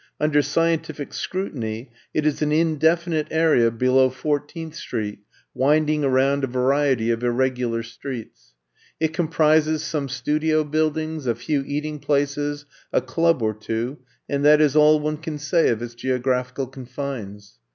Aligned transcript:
Under 0.19 0.41
scientific 0.41 1.13
scrutiny, 1.13 1.91
it 2.11 2.25
is 2.25 2.41
an 2.41 2.51
indefinite 2.51 3.27
area 3.29 3.69
below 3.69 4.09
Fourteenth 4.09 4.73
3 4.73 4.73
4 4.73 4.73
I'VE 4.73 4.73
COME 4.73 4.73
TO 4.73 4.75
STAY 4.75 4.81
Street, 4.81 5.19
winding 5.53 6.03
around 6.03 6.43
a 6.43 6.47
variety 6.47 7.11
of 7.11 7.19
irregu 7.19 7.69
lar 7.69 7.83
streets. 7.83 8.53
It 8.99 9.13
comprises 9.13 9.83
some 9.83 10.09
studio 10.09 10.63
buildings, 10.63 11.27
a 11.27 11.35
few 11.35 11.63
eating 11.67 11.99
places, 11.99 12.65
a 12.91 12.99
club 13.01 13.43
or 13.43 13.53
two, 13.53 13.99
and 14.27 14.43
that 14.43 14.59
is 14.59 14.75
all 14.75 14.99
one 14.99 15.17
can 15.17 15.37
say 15.37 15.67
of 15.69 15.83
its 15.83 15.93
geo 15.93 16.17
graphical 16.17 16.65
confines. 16.65 17.59